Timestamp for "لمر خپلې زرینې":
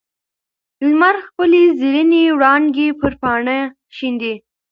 0.87-2.23